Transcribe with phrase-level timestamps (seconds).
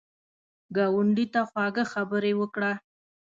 [0.75, 2.71] ګاونډي ته خواږه خبرې وکړه